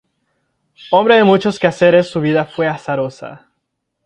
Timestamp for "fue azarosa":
2.45-3.51